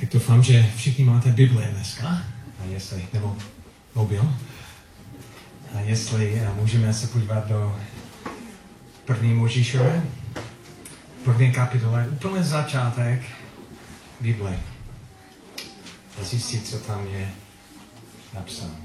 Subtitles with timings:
[0.00, 2.08] Tak doufám, že všichni máte Bible dneska,
[2.60, 3.36] a jestli, nebo
[3.94, 4.34] mobil.
[5.74, 7.80] A jestli a můžeme se podívat do
[9.04, 10.02] první Možíšové,
[11.24, 13.22] první kapitole, úplně začátek
[14.20, 14.58] Bible.
[16.20, 17.30] A zjistit, co tam je
[18.34, 18.76] napsáno.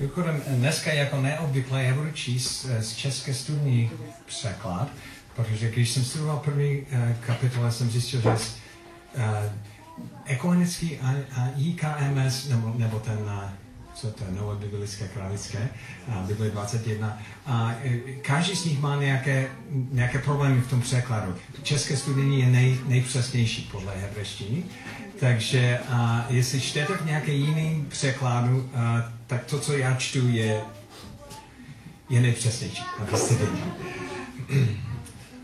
[0.00, 3.90] Mimochodem, dneska jako neobvykle já budu číst z české studní
[4.26, 4.88] překlad,
[5.38, 6.86] Protože když jsem studoval první uh,
[7.26, 8.36] kapitole, jsem zjistil, že uh,
[11.02, 13.42] a, a IKMS, nebo, nebo ten, uh,
[13.94, 15.68] co to je, Nové biblické králické,
[16.08, 21.34] uh, Bible 21, a uh, každý z nich má nějaké, nějaké problémy v tom překladu.
[21.62, 24.62] České studijní je nej, nejpřesnější podle hebreštiny,
[25.20, 25.96] takže uh,
[26.28, 28.70] jestli čtete v nějaké jiném překladu, uh,
[29.26, 30.60] tak to, co já čtu, je,
[32.10, 34.87] je nejpřesnější, abyste věděli.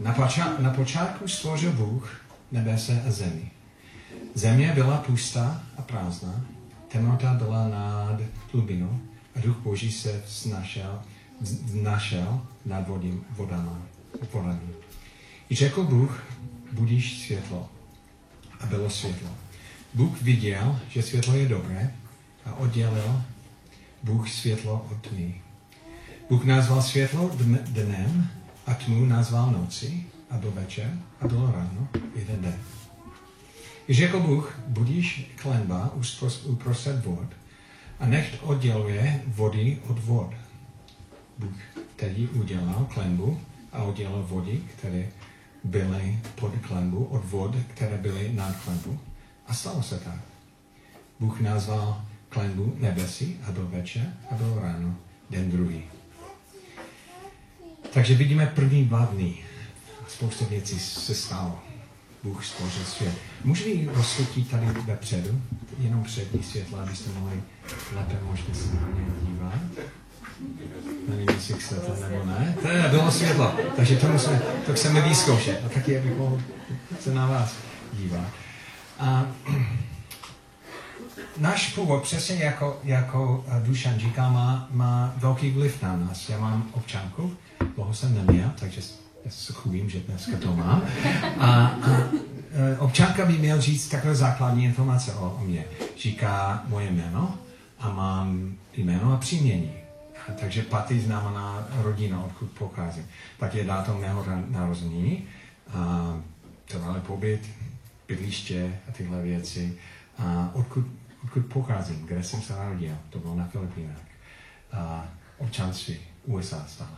[0.01, 2.21] Na, poča- na počátku stvořil Bůh
[2.53, 3.51] nebese a zemi.
[4.35, 6.45] Země byla pustá a prázdná,
[6.89, 8.21] temnota byla nad
[8.53, 9.01] hlubinou
[9.37, 11.03] a duch Boží se snašel,
[11.73, 13.79] našel nad vodím, vodama,
[14.33, 14.61] vodami.
[15.51, 16.23] I řekl Bůh,
[16.73, 17.69] budíš světlo.
[18.61, 19.29] A bylo světlo.
[19.95, 21.95] Bůh viděl, že světlo je dobré
[22.45, 23.23] a oddělil
[24.03, 25.43] Bůh světlo od tmy.
[26.31, 27.31] Bůh nazval světlo
[27.65, 28.31] dnem
[28.67, 32.61] a tmu nazval noci a byl večer a bylo ráno, jeden den.
[33.89, 35.93] I řekl Bůh, budíš klenba
[36.45, 37.29] uprostřed vod
[38.01, 40.31] a nech odděluje vody od vod.
[41.39, 43.41] Bůh tedy udělal klenbu
[43.73, 45.09] a oddělal vody, které
[45.65, 48.99] byly pod klenbu od vod, které byly nad klenbu.
[49.47, 50.21] A stalo se tak.
[51.21, 54.97] Bůh nazval klenbu nebesi a byl večer a byl ráno,
[55.31, 55.83] den druhý.
[57.95, 59.35] Takže vidíme první dva dny.
[60.09, 61.59] Spousta věcí se stalo.
[62.23, 63.15] Bůh stvořil svět.
[63.45, 65.43] Můžeme ji rozsvítit tady vepředu,
[65.79, 67.43] jenom přední světla, abyste mohli
[67.97, 69.55] lépe možná se na ně dívat.
[71.09, 72.57] Nevím, jestli chcete nebo ne.
[72.63, 75.63] To je, bylo světlo, takže to, musíme, to chceme vyzkoušet.
[75.67, 76.43] A taky, abych mohl
[77.01, 77.55] se na vás
[77.93, 78.29] dívat.
[78.99, 79.27] A,
[81.39, 86.29] náš původ, přesně jako, jako Dušan říká, má, má velký vliv na nás.
[86.29, 87.37] Já mám občanku,
[87.75, 88.81] dlouho jsem neměl, takže
[89.53, 90.83] chubím, že dneska to mám.
[91.39, 91.91] A, a
[92.53, 95.65] e, občanka by měl říct takové základní informace o, o mě.
[95.99, 97.39] Říká moje jméno
[97.79, 99.73] a mám jméno a příjmení.
[100.41, 103.07] Takže paty znamená rodina, odkud pocházím.
[103.39, 105.25] Pak je dátum mého narození,
[105.75, 106.15] a
[106.65, 107.41] trvalý pobyt,
[108.09, 109.79] bydliště a tyhle věci.
[110.19, 110.85] A odkud,
[111.25, 114.03] odkud pocházím, kde jsem se narodil, to bylo na Filipínách.
[114.73, 115.09] A
[115.39, 116.97] občanství USA stále.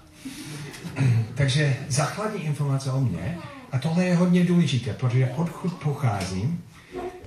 [1.34, 3.38] Takže základní informace o mě,
[3.72, 6.64] a tohle je hodně důležité, protože odkud pocházím,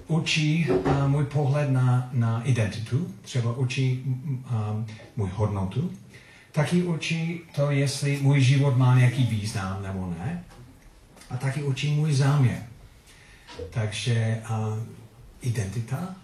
[0.07, 5.91] učí uh, můj pohled na, na identitu, třeba učí um, můj hodnotu,
[6.51, 10.43] taky učí to, jestli můj život má nějaký význam nebo ne,
[11.29, 12.63] a taky učí můj záměr.
[13.69, 14.79] Takže uh,
[15.41, 16.15] identita,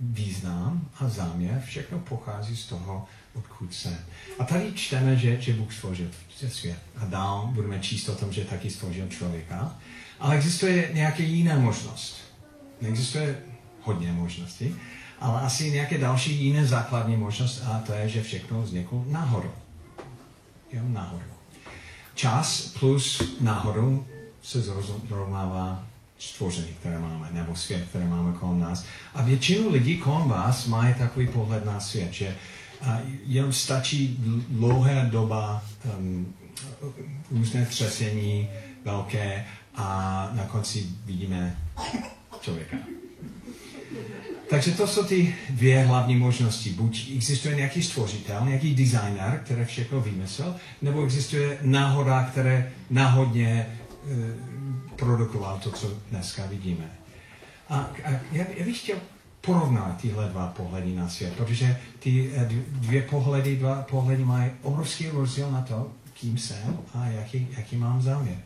[0.00, 3.06] význam a záměr, všechno pochází z toho,
[3.38, 3.98] odkud jsem.
[4.38, 6.08] A tady čteme, že, že Bůh stvořil
[6.48, 6.78] svět.
[6.96, 9.76] A dál budeme číst o tom, že taky stvořil člověka.
[10.20, 12.16] Ale existuje nějaká jiná možnost.
[12.80, 13.38] Neexistuje
[13.82, 14.76] hodně možností,
[15.20, 19.50] ale asi nějaké další jiné základní možnost a to je, že všechno vzniklo nahoru.
[20.72, 21.24] Jo, nahoru.
[22.14, 24.06] Čas plus nahoru
[24.42, 24.62] se
[25.08, 25.86] zrovnává
[26.18, 28.84] stvoření, které máme, nebo svět, které máme kolem nás.
[29.14, 32.36] A většinu lidí kolem vás mají takový pohled na svět, že
[32.86, 34.16] a jenom stačí
[34.48, 35.64] dlouhá doba
[35.98, 36.34] um,
[37.30, 38.48] různé třesení
[38.84, 41.56] velké a na konci vidíme
[42.40, 42.76] člověka.
[44.50, 46.70] Takže to jsou ty dvě hlavní možnosti.
[46.70, 53.66] Buď existuje nějaký stvořitel, nějaký designer, který všechno vymyslel, nebo existuje náhoda, které náhodně e,
[54.96, 56.90] produkoval to, co dneska vidíme.
[57.68, 58.96] A, a já, já bych chtěl
[59.46, 65.08] porovnat tyhle dva pohledy na svět, protože ty eh, dvě pohledy, dva pohledy mají obrovský
[65.08, 68.36] rozdíl na to, kým jsem a jaký, jaký mám záměr.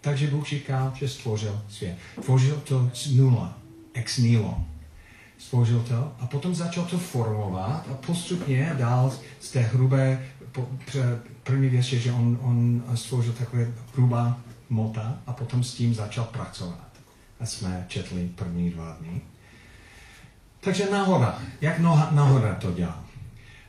[0.00, 1.96] Takže Bůh říká, že stvořil svět.
[2.24, 3.58] Tvořil to z nula,
[3.94, 4.64] ex nihilo.
[5.38, 10.26] Stvořil to a potom začal to formovat a postupně dál z té hrubé,
[11.42, 14.38] první věc je, že on, on stvořil takové hrubá
[14.68, 16.88] mota a potom s tím začal pracovat.
[17.40, 19.20] A jsme četli první dva dny.
[20.64, 21.38] Takže nahoda.
[21.60, 23.04] Jak noha, nahoda to dělá?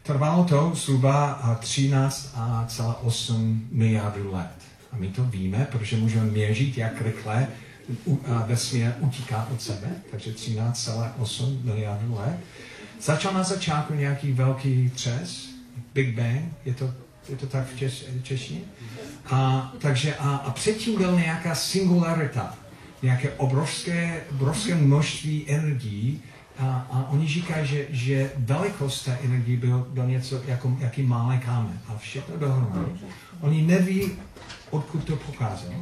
[0.03, 4.55] Trvalo to zhruba 13,8 miliardů let.
[4.91, 7.47] A my to víme, protože můžeme měřit, jak rychle
[8.45, 12.37] vesmír utíká od sebe, takže 13,8 miliard let.
[13.01, 15.49] Začal na začátku nějaký velký třes,
[15.93, 16.93] Big Bang, je to,
[17.29, 18.61] je to tak v češ, češtině?
[19.31, 22.57] A, takže a, a předtím byl nějaká singularita,
[23.01, 26.21] nějaké obrovské, obrovské množství energií
[26.59, 31.37] a, a oni říkají, že, že velikost té energie byl, byl něco jako jaký malé
[31.37, 32.91] kámen a všechno dohromady.
[33.41, 34.11] Oni neví,
[34.69, 35.73] odkud to pocházelo.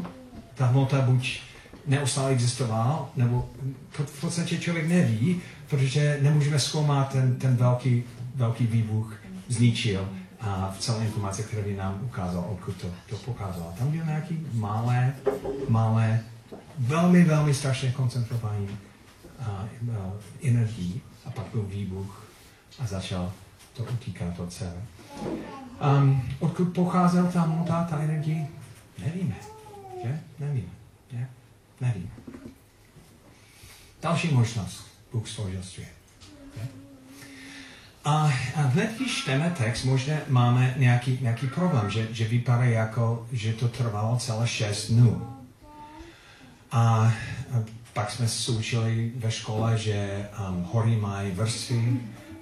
[0.55, 1.39] Ta hmota buď
[1.87, 3.49] neustále existoval, nebo
[4.05, 8.03] v podstatě člověk neví, protože nemůžeme zkoumat ten, ten velký,
[8.35, 9.13] velký výbuch
[9.47, 10.09] zničil
[10.39, 13.73] a v celé informace, které by nám ukázal, odkud to, to pokázalo.
[13.79, 15.13] Tam byl nějaký malé,
[15.69, 16.19] malé,
[16.79, 18.67] velmi, velmi strašně koncentrovaný
[19.41, 19.65] a,
[20.41, 22.25] energií a pak byl výbuch
[22.79, 23.33] a začal
[23.73, 24.81] to utíkat od sebe.
[25.97, 28.47] Um, odkud pocházel ta hmota, ta energie?
[29.05, 29.35] Nevíme.
[30.03, 30.19] Že?
[30.39, 30.71] Nevíme.
[31.11, 31.27] Že?
[31.81, 32.09] Nevíme.
[34.01, 34.87] Další možnost.
[35.11, 35.29] Bůh
[35.61, 36.01] svět.
[38.05, 43.27] A, a hned, když čteme text, možná máme nějaký, nějaký problém, že, že vypadá jako,
[43.31, 45.37] že to trvalo celé šest dnů.
[46.71, 47.13] A,
[47.51, 51.99] a pak jsme se učili ve škole, že um, hory mají vrstvy,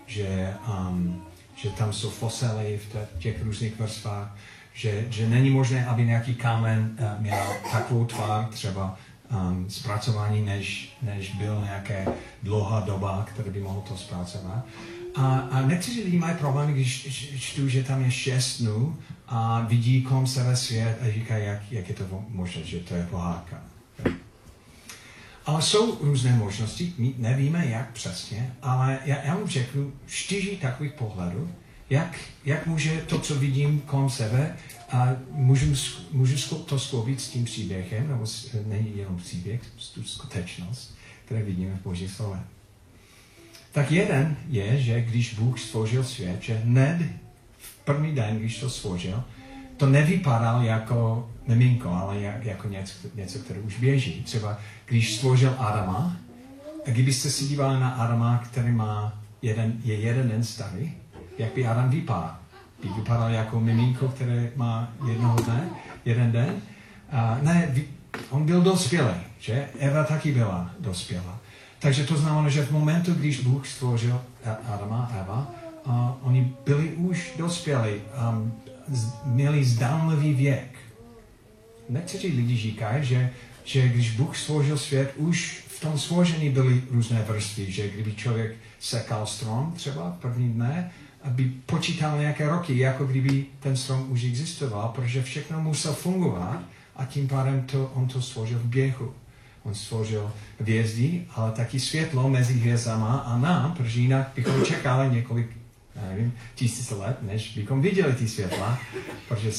[0.07, 1.21] že, um,
[1.55, 4.35] že tam jsou fosily v těch různých vrstvách,
[4.73, 8.97] že, že není možné, aby nějaký kámen uh, měl takovou tvar, třeba
[9.31, 12.05] um, zpracování, než, než byl nějaké
[12.43, 14.65] dlouhá doba, která by mohl to zpracovat.
[15.15, 17.07] A, a někteří lidi mají problémy, když
[17.39, 18.97] čtu, že tam je šest dnů
[19.27, 23.07] a vidí kolem sebe svět a říkají, jak, jak je to možné, že to je
[23.09, 23.61] pohádka.
[25.49, 30.93] Ale jsou různé možnosti, my nevíme, jak přesně, ale já, já vám řeknu čtyři takových
[30.93, 31.51] pohledů,
[31.89, 34.57] jak, jak může to, co vidím kolem sebe,
[34.91, 35.75] a můžu,
[36.11, 38.25] můžu to skloubit s tím příběhem, nebo
[38.65, 39.61] není jenom příběh,
[39.93, 42.39] tu skutečnost, které vidíme v Boží slove.
[43.71, 46.97] Tak jeden je, že když Bůh stvořil svět, že hned
[47.57, 49.23] v první den, když to stvořil,
[49.77, 54.23] to nevypadal jako miminko, ale jak, jako něco, něco, které už běží.
[54.23, 56.17] Třeba když stvořil Adama,
[56.87, 60.91] a kdybyste si dívali na Adama, který má jeden, je jeden den starý,
[61.37, 62.35] jak by Adam vypadal?
[62.83, 65.69] By vypadal jako miminko, které má jednoho dne,
[66.05, 66.55] jeden den?
[67.11, 67.75] A ne,
[68.29, 69.69] on byl dospělý, že?
[69.79, 71.39] Eva taky byla dospělá.
[71.79, 74.21] Takže to znamená, že v momentu, když Bůh stvořil
[74.73, 75.51] Adama a Eva,
[75.85, 77.91] a oni byli už dospělí,
[78.29, 78.53] um,
[79.25, 80.77] měli zdánlivý věk.
[81.89, 83.29] Někteří lidi říkají, že,
[83.69, 88.55] že když Bůh stvořil svět, už v tom stvoření byly různé vrstvy, že kdyby člověk
[88.79, 94.91] sekal strom třeba první dne, aby počítal nějaké roky, jako kdyby ten strom už existoval,
[94.95, 96.59] protože všechno musel fungovat
[96.95, 99.13] a tím pádem to, on to stvořil v běhu.
[99.63, 105.47] On stvořil hvězdy, ale taky světlo mezi hvězdama a nám, protože jinak bychom čekali několik
[106.09, 108.79] nevím, tisíc let, než bychom viděli ty světla,
[109.27, 109.51] protože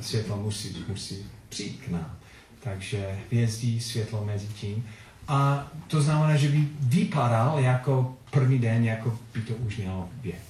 [0.00, 2.19] světlo musí, musí přijít k nám.
[2.60, 4.86] Takže hvězdy, světlo mezi tím.
[5.28, 10.42] A to znamená, že by vypadal jako první den, jako by to už mělo věk.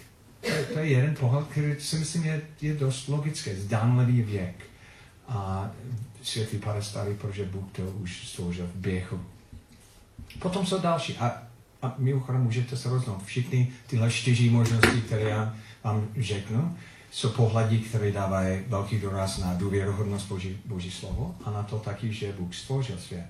[0.73, 4.55] To je jeden pohled, který si myslím je, je dost logické, zdánlivý věk.
[5.29, 5.71] A
[6.23, 9.21] svět vypadá starý, protože Bůh to už stvořil v běhu.
[10.39, 11.17] Potom jsou další.
[11.17, 11.43] A,
[11.83, 13.25] a mimochodem můžete se rozhodnout.
[13.25, 16.77] Všichni tyhle čtyři možnosti, které já vám řeknu,
[17.11, 22.13] jsou pohledy, které dávají velký důraz na důvěryhodnost Boží, Boží slovo a na to taky,
[22.13, 23.27] že Bůh stvořil svět.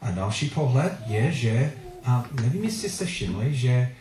[0.00, 1.72] A další pohled je, že,
[2.04, 3.92] a nevím, jestli jste všimli, že,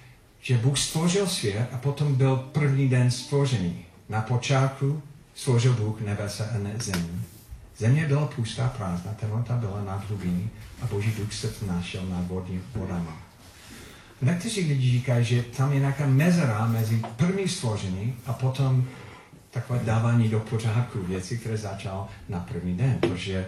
[0.41, 3.85] že Bůh stvořil svět a potom byl první den stvořený.
[4.09, 5.01] Na počátku
[5.35, 7.21] stvořil Bůh nebesa a zemi.
[7.77, 10.49] Země byla pustá, prázdná, temnota byla nad hlubiny
[10.81, 13.24] a Boží duch se vnášel nad vodní vodama.
[14.21, 18.87] Někteří lidi říkají, že tam je nějaká mezera mezi první stvoření a potom
[19.51, 23.45] takové dávání do pořádku věci, které začal na první den, protože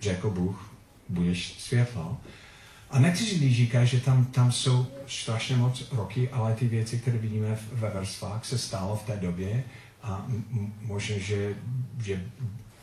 [0.00, 0.70] řekl Bůh,
[1.08, 2.16] budeš světlo.
[2.90, 7.18] A někteří lidi říkají, že tam, tam jsou strašně moc roky, ale ty věci, které
[7.18, 9.64] vidíme ve vrstvách, se stalo v té době
[10.02, 10.26] a
[10.82, 11.54] možná, že,
[12.04, 12.22] že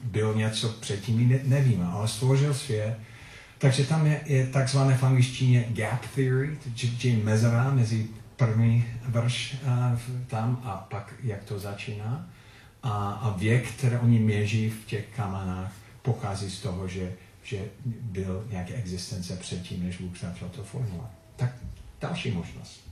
[0.04, 2.98] bylo něco předtím, ne, nevíme, ale stvořil svět.
[3.60, 6.58] Takže tam je, je takzvané v angličtině gap theory,
[7.04, 12.30] je mezera mezi první verš uh, tam a pak jak to začíná.
[12.84, 17.12] A, a věk, který oni měří v těch kamenách, pochází z toho, že,
[17.44, 21.10] že byl nějaká existence předtím, než Bůh začal to formovat.
[21.36, 21.52] Tak
[22.02, 22.90] další možnost.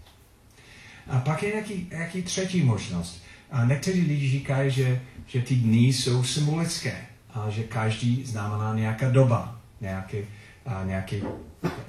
[1.07, 5.79] A pak je nějaký, nějaký třetí možnost A někteří lidi říkají, že, že ty dny
[5.79, 10.17] jsou symbolické a že každý znamená nějaká doba, nějaký,
[10.83, 11.23] nějaký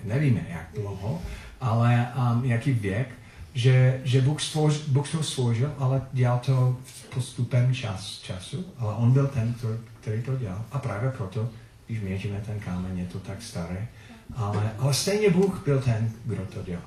[0.04, 1.22] nevíme jak dlouho,
[1.60, 3.08] ale um, nějaký věk,
[3.54, 6.76] že, že Bůh, stvoř, Bůh to stvořil, ale dělal to
[7.14, 10.64] postupem čas, času, ale on byl ten, který, který to dělal.
[10.72, 11.48] A právě proto,
[11.86, 13.88] když měříme ten kámen, je to tak staré.
[14.36, 16.82] Ale, ale stejně Bůh byl ten, kdo to dělal.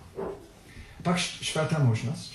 [1.03, 2.33] Pak čtvrtá možnost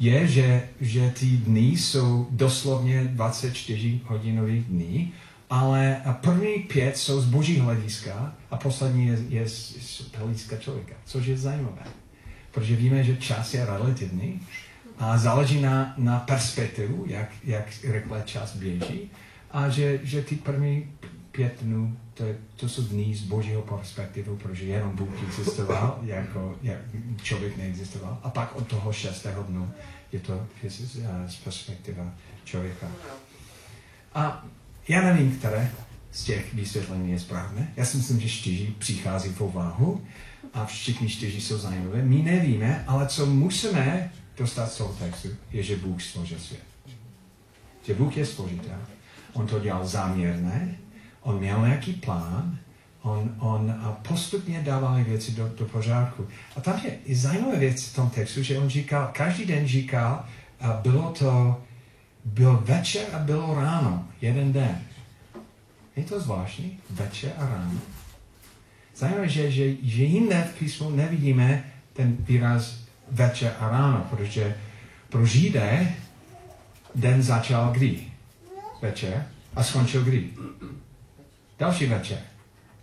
[0.00, 5.12] je, že, že ty dny jsou doslovně 24 hodinových dní,
[5.50, 10.94] ale první pět jsou z božího hlediska a poslední je, je z, z hlediska člověka,
[11.04, 11.82] což je zajímavé.
[12.50, 14.40] Protože víme, že čas je relativní
[14.98, 19.10] a záleží na, na perspektivu, jak, jak rychle čas běží
[19.50, 20.92] a že, že ty první
[21.32, 22.24] pět dnů, to,
[22.56, 26.78] to jsou dny z božího perspektivu, protože jenom Bůh existoval, jako jak
[27.22, 28.18] člověk neexistoval.
[28.22, 29.70] A pak od toho šestého dnu
[30.12, 30.46] je to
[31.26, 32.12] z perspektiva
[32.44, 32.86] člověka.
[34.14, 34.44] A
[34.88, 35.70] já nevím, které
[36.12, 37.72] z těch vysvětlení je správné.
[37.76, 40.04] Já si myslím, že čtyři přichází v úvahu
[40.54, 42.02] a všichni čtyři jsou zajímavé.
[42.02, 46.62] My nevíme, ale co musíme dostat z toho textu, je, že Bůh stvořil svět.
[47.86, 48.78] Že Bůh je stvořitel.
[49.32, 50.78] On to dělal záměrně,
[51.22, 52.58] on měl nějaký plán,
[53.02, 53.74] on, on
[54.08, 56.28] postupně dával věci do, do pořádku.
[56.56, 60.24] A tam je i zajímavá věc v tom textu, že on říkal, každý den říkal,
[60.60, 61.62] a bylo to,
[62.24, 64.80] byl večer a bylo ráno, jeden den.
[65.96, 67.80] Je to zvláštní, večer a ráno.
[68.96, 72.78] Zajímavé, že, že, že jinde v písmu nevidíme ten výraz
[73.10, 74.56] večer a ráno, protože
[75.08, 75.94] pro Židé
[76.94, 78.04] den začal kdy?
[78.82, 80.30] Večer a skončil kdy?
[81.58, 82.18] Další večer.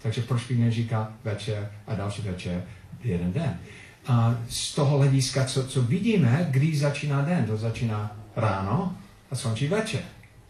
[0.01, 2.63] Takže proč by neříkal večer a další večer
[3.03, 3.60] jeden den?
[4.08, 8.98] A z toho hlediska, co, co vidíme, kdy začíná den, to začíná ráno
[9.31, 10.01] a skončí večer.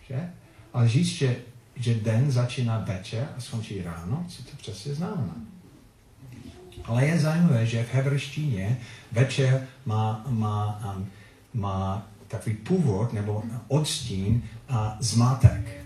[0.09, 0.29] Že?
[0.73, 1.35] Ale říct, že,
[1.75, 5.35] že den začíná večer a skončí ráno, co to přesně znamená?
[6.85, 8.77] Ale je zajímavé, že v hebrejštině
[9.11, 11.07] večer má, má, um,
[11.53, 15.85] má takový původ nebo odstín a zmatek.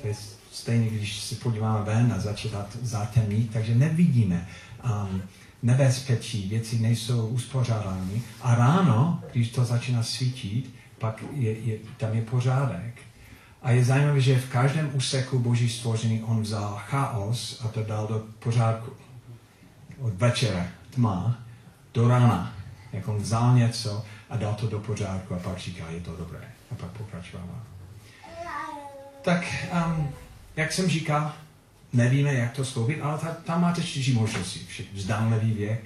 [0.00, 0.14] To je
[0.52, 4.48] stejně, když se podíváme ven a začíná zatemnit, takže nevidíme
[4.84, 5.22] um,
[5.62, 8.22] nebezpečí, věci nejsou uspořádány.
[8.40, 12.94] A ráno, když to začíná svítit, pak je, je, tam je pořádek.
[13.62, 18.06] A je zajímavé, že v každém úseku boží stvoření on vzal chaos a to dal
[18.06, 18.90] do pořádku
[20.00, 21.38] od večera, tma,
[21.94, 22.52] do rána.
[22.92, 26.40] Jak on vzal něco a dal to do pořádku a pak říká, je to dobré.
[26.72, 27.46] A pak pokračoval.
[29.22, 29.44] Tak,
[29.86, 30.08] um,
[30.56, 31.32] jak jsem říkal,
[31.92, 34.60] nevíme, jak to skloubit, ale ta, tam máte čtyři možnosti.
[34.92, 35.84] Vzdálený věk,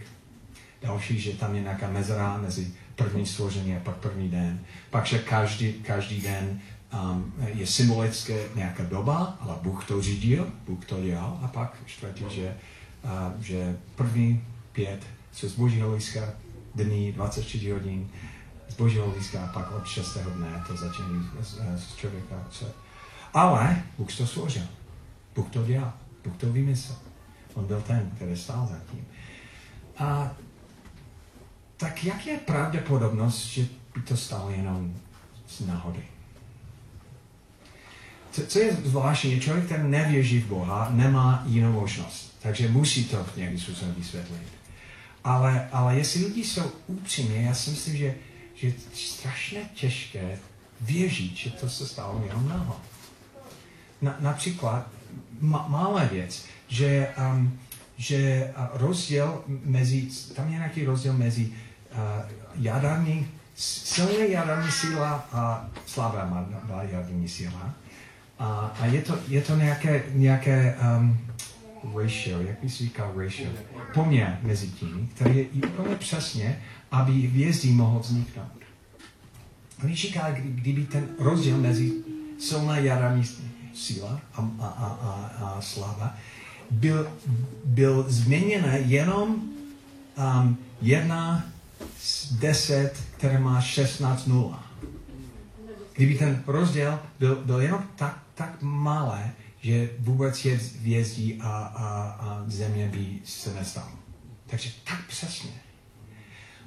[0.82, 4.60] další, že tam je nějaká mezera mezi první stvoření a pak první den.
[4.90, 6.60] Pak, že každý, každý den
[6.92, 11.40] um, je symbolické nějaká doba, ale Bůh to řídil, Bůh to dělal.
[11.42, 12.56] A pak čtvrtý, že
[13.04, 16.20] a, že první pět jsou z božího hlediska
[16.74, 18.08] dní 24 hodin,
[18.68, 22.44] z božího hlediska a pak od šestého dne to začíná z, z člověka.
[23.34, 24.66] Ale Bůh to složil.
[25.34, 25.92] Bůh to dělal.
[26.24, 26.98] Bůh to vymyslel.
[27.54, 29.06] On byl ten, který stál za tím.
[29.98, 30.30] A
[31.84, 34.94] tak jak je pravděpodobnost, že by to stalo jenom
[35.46, 36.00] z náhody?
[38.32, 42.36] Co, co je zvláštní, člověk, který nevěří v Boha, nemá jinou možnost.
[42.42, 44.48] Takže musí to nějakým způsobem vysvětlit.
[45.24, 48.14] Ale, ale jestli lidi jsou upřímně, já si myslím, že,
[48.54, 50.38] že je strašně těžké
[50.80, 52.80] věřit, že to se stalo jenom náhodou.
[54.02, 54.88] Na, například
[55.40, 57.58] ma, malá věc, že, um,
[57.96, 61.54] že rozdíl mezi, tam je nějaký rozdíl mezi uh,
[62.54, 66.46] jaderní, silné jaderní síla a slabá
[66.90, 67.74] jaderní síla.
[68.38, 71.18] A, a je to, je to nějaké, nějaké um,
[71.94, 73.50] ratio, jak bys říkal ratio,
[73.94, 78.64] poměr mezi tím, který je úplně přesně, aby hvězdí mohl vzniknout.
[79.84, 81.92] On říká, kdyby ten rozdíl mezi
[82.38, 83.24] silná jaderní
[83.74, 86.14] síla a, a, a, a, a slava
[86.70, 87.12] byl,
[87.64, 89.42] byl změněn jenom
[90.16, 91.44] um, jedna
[91.98, 94.64] z deset, které má 16 nula.
[95.96, 102.02] Kdyby ten rozdíl byl, byl jenom tak, tak malé, že vůbec je vězdí a, a,
[102.20, 103.92] a země by se nestalo.
[104.46, 105.50] Takže tak přesně.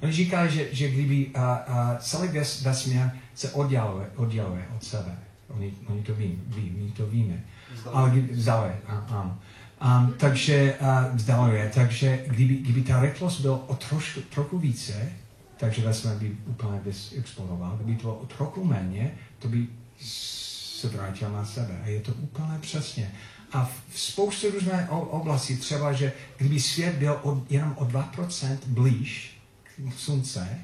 [0.00, 2.28] On říká, že, že kdyby a, a celý
[2.62, 5.18] vesmír se odděluje, odděluje od sebe.
[5.48, 7.44] Oni, oni to ví, ví, my to víme.
[7.92, 9.38] Ale vzdaluje, ano.
[9.84, 15.12] Um, takže uh, vzdaluje, takže kdyby, kdyby ta rychlost byla o trošku, trochu více,
[15.56, 16.80] takže vesmír by úplně
[17.18, 17.76] explodoval.
[17.76, 19.66] Kdyby to bylo trochu méně, to by
[19.98, 21.80] se vrátil na sebe.
[21.84, 23.12] A je to úplně přesně.
[23.52, 29.40] A v spoustě různých oblastí, třeba, že kdyby svět byl od, jenom o 2% blíž
[29.64, 30.58] k slunce,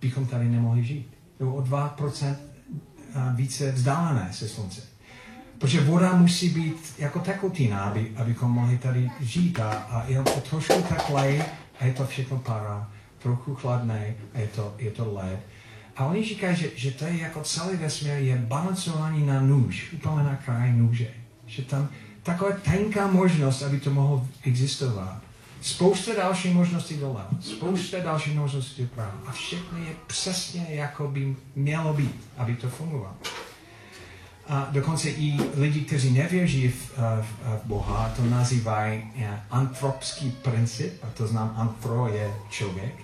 [0.00, 1.08] bychom tady nemohli žít.
[1.40, 2.36] Nebo o 2%
[3.34, 4.95] více vzdálené se slunce.
[5.58, 9.60] Protože voda musí být jako tekutina, aby, abychom mohli tady žít.
[9.60, 11.42] A, a jenom to trošku teplej
[11.80, 15.40] a je to všechno para, trochu chladné a je to, je to led.
[15.96, 20.24] A oni říkají, že, že to je jako celý vesmír je balancování na nůž, úplně
[20.24, 21.08] na kraj nůže.
[21.46, 21.88] Že tam
[22.22, 25.22] taková tenká možnost, aby to mohlo existovat.
[25.60, 29.14] Spousta dalších možností dole, spousta dalších možností doprava.
[29.26, 33.16] A všechno je přesně, jako by mělo být, aby to fungovalo.
[34.48, 37.26] A dokonce i lidi, kteří nevěří v, v,
[37.62, 42.94] v Boha, to nazývají eh, antropský princip, a to znám, antro je člověk,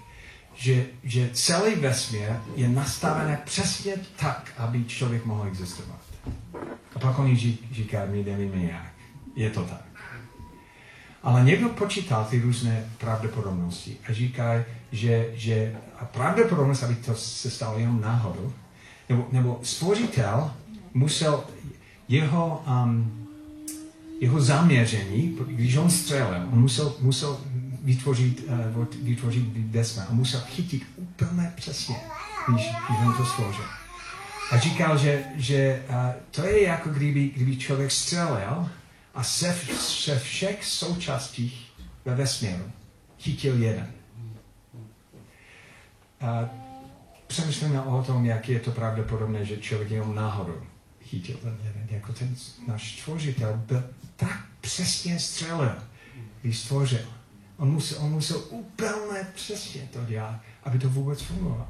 [0.55, 6.01] že, že celý vesmír je nastavený přesně tak, aby člověk mohl existovat.
[6.97, 8.93] A pak oni říkají, my nevíme jak.
[9.37, 9.85] Je to tak.
[11.23, 17.79] Ale někdo počítal ty různé pravděpodobnosti a říká, že, že pravděpodobnost, aby to se stalo
[17.79, 18.53] jenom náhodou,
[19.09, 20.51] nebo, nebo stvořitel
[20.95, 21.45] musel
[22.09, 23.27] jeho, um,
[24.21, 27.41] jeho zaměření, když on střelil, on musel, musel
[27.83, 28.45] vytvořit,
[28.77, 31.97] uh, vytvořit vesmír a musel chytit úplně přesně,
[32.49, 33.65] když, když on to stvořil.
[34.51, 35.97] A říkal, že, že uh,
[36.31, 38.69] to je jako kdyby, kdyby člověk střelil
[39.15, 41.67] a se, se všech součástí
[42.05, 42.65] ve vesmíru
[43.19, 43.87] chytil jeden.
[46.21, 46.49] A
[47.27, 50.72] přemýšlíme o tom, jak je to pravděpodobné, že člověk jenom náhodou
[51.13, 51.87] chytil ten jeden.
[51.91, 52.37] Jako ten
[52.69, 53.85] náš tvořitel byl
[54.17, 55.75] tak přesně střelil,
[56.43, 57.07] když stvořil.
[57.57, 61.69] On musel, on musel úplně přesně to dělat, aby to vůbec fungovalo.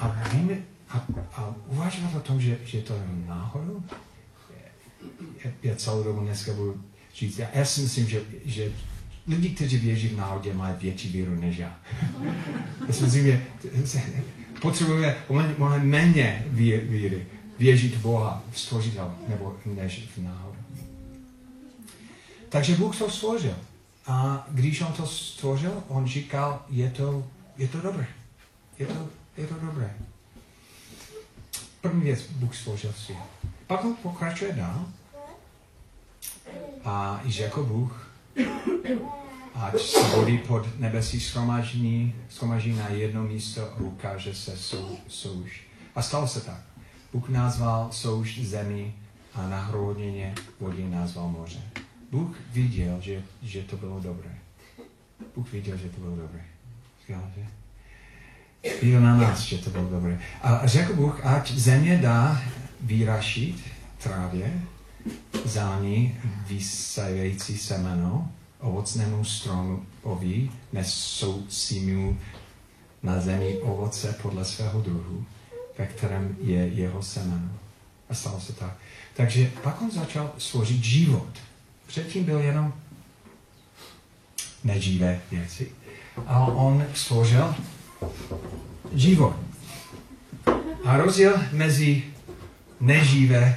[0.00, 3.82] A víme, a, a uvažovat o tom, že, že to je náhodou,
[5.62, 6.84] já celou dobu dneska budu
[7.14, 8.72] říct, já, já si myslím, že, že
[9.26, 11.80] lidi, kteří věří v náhodě, mají větší víru než já.
[12.86, 13.42] já si myslím, že
[14.60, 15.16] potřebujeme
[15.58, 17.26] mnohem méně víry,
[17.58, 20.58] věřit Boha, stvořitel, nebo než v náhodu.
[22.48, 23.56] Takže Bůh to stvořil.
[24.06, 28.06] A když on to stvořil, on říkal, je to, je to dobré.
[28.78, 29.94] Je to, je to dobré.
[31.80, 33.18] První věc, Bůh stvořil svět.
[33.66, 34.86] Pak on pokračuje dál
[36.84, 38.10] a řekl Bůh,
[39.54, 45.62] ať se vody pod nebesí schromažní, schromaží na jedno místo a ukáže se sou, souš.
[45.94, 46.67] A stalo se tak.
[47.12, 48.94] Bůh nazval souš zemi
[49.34, 51.60] a na hromadně vody nazval moře.
[52.10, 54.38] Bůh viděl, že, že to bylo dobré.
[55.36, 56.44] Bůh viděl, že to bylo dobré.
[57.02, 57.46] Skvělé, že?
[58.82, 60.20] Viděl na nás, že to bylo dobré.
[60.42, 62.42] A řekl Bůh, ať země dá
[62.80, 63.56] vyrašit
[64.02, 64.60] trávě,
[65.44, 66.16] za ní
[66.46, 72.18] vysajající semeno, ovocnému stromu oví, nesoucímu
[73.02, 75.24] na zemi ovoce podle svého druhu,
[75.78, 77.50] ve kterém je jeho semeno.
[78.10, 78.76] A stalo se tak.
[79.16, 81.28] Takže pak on začal složit život.
[81.86, 82.72] Předtím byl jenom
[84.64, 85.72] neživé věci.
[86.26, 87.54] A on složil
[88.92, 89.36] život.
[90.84, 92.02] A rozdíl mezi
[92.80, 93.56] neživé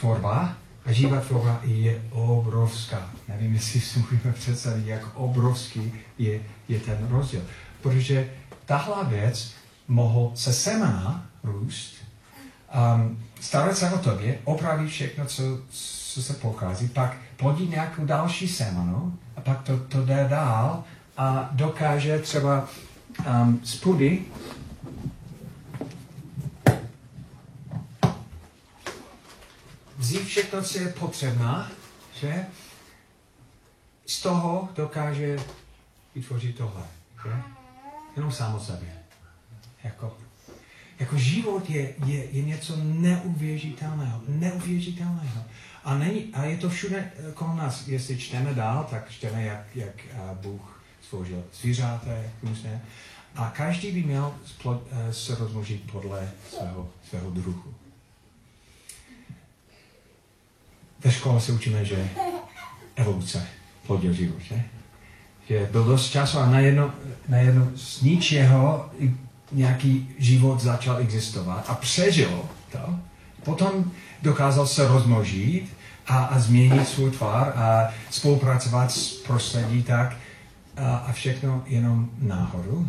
[0.00, 3.10] tvorba a živá tvorba je obrovská.
[3.28, 7.42] Nevím, jestli si můžeme představit, jak obrovský je, je ten rozdíl.
[7.82, 8.30] Protože
[8.66, 9.54] tahle věc
[9.92, 11.94] mohl se semena růst,
[12.96, 18.48] um, starat se o tobě, opravit všechno, co, co se pokází, pak plodí nějakou další
[18.48, 20.84] semeno a pak to, to jde dál
[21.16, 22.68] a dokáže třeba
[23.28, 24.24] um, z půdy
[29.98, 31.70] vzít všechno, co je potřebná,
[32.20, 32.46] že
[34.06, 35.38] z toho dokáže
[36.14, 36.82] vytvořit tohle.
[37.24, 37.42] Že?
[38.16, 39.01] Jenom sám o.
[39.84, 40.16] Jako,
[40.98, 44.20] jako život je, je, je něco neuvěřitelného.
[44.28, 45.44] Neuvěřitelného.
[45.84, 47.88] A, není, a je to všude kolem nás.
[47.88, 49.94] Jestli čteme dál, tak čteme, jak, jak
[50.42, 52.10] Bůh stvořil zvířata,
[52.42, 52.82] různé.
[53.34, 54.34] A každý by měl
[55.10, 57.74] se rozmnožit podle svého, svého druhu.
[61.04, 62.08] ve škole se učíme, že
[62.96, 63.46] evoluce
[63.86, 64.62] plodil život, že?
[65.48, 66.90] Že byl dost času a najednou,
[67.28, 68.90] najednou z ničeho
[69.52, 72.98] nějaký život začal existovat a přežil to.
[73.44, 73.90] Potom
[74.22, 80.16] dokázal se rozmnožit a, a změnit svůj tvar a spolupracovat s prostředí tak
[80.76, 82.86] a, a všechno jenom náhodou.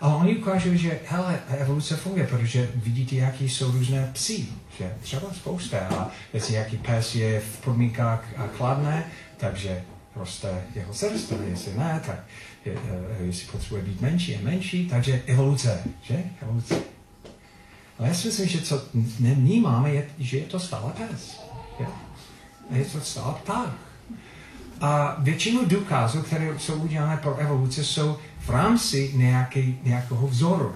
[0.00, 4.46] Ale oni ukážou, že hele, evoluce funguje, protože vidíte, jaký jsou různé psy,
[4.78, 5.78] že třeba spousta.
[5.78, 8.24] A jestli jaký pes je v podmínkách
[8.56, 9.04] kladné,
[9.36, 9.82] takže
[10.16, 12.24] roste jeho srst, jestli ne, tak
[12.64, 16.24] je, eh, jestli potřebuje být menší, a menší, takže evoluce, že?
[16.42, 16.74] Evoluce.
[17.98, 18.82] Ale já si myslím, že co
[19.18, 21.40] nevnímáme, je, že je to stále pes.
[21.80, 21.86] Je,
[22.70, 23.70] je to stále pták.
[24.80, 30.74] A většinu důkazů, které jsou udělané pro evoluci, jsou v rámci nějaký, nějakého vzoru.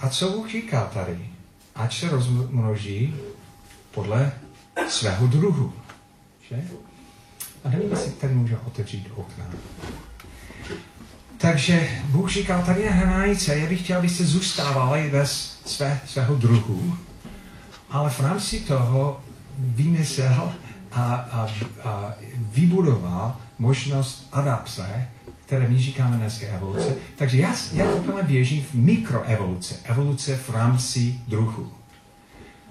[0.00, 1.28] A co Bůh říká tady?
[1.74, 3.14] Ať se rozmnoží
[3.90, 4.32] podle
[4.88, 5.72] svého druhu.
[6.48, 6.64] Že?
[7.64, 9.44] A nevím, jestli tady může otevřít okna.
[11.38, 16.96] Takže Bůh říkal, tady je hranice, já bych chtěl, abyste zůstávali ve své, svého druhu,
[17.90, 19.20] ale v rámci toho
[19.58, 20.52] vymyslel
[20.92, 21.48] a, a,
[21.84, 25.08] a vybudoval možnost adaptace,
[25.46, 26.94] které my říkáme dneska evoluce.
[27.16, 31.72] Takže já, já úplně věřím v mikroevoluce, evoluce v rámci druhu.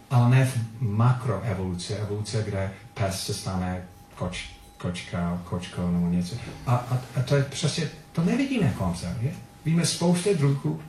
[0.10, 3.84] Ale ne v makroevoluce, evoluce, kde pes se stane
[4.16, 4.50] koč,
[4.82, 6.36] kočka, kočko nebo něco.
[6.68, 9.18] A, a, a to je přesně, to nevidíme konce.
[9.22, 9.32] Je?
[9.66, 10.82] Víme spoustu druhů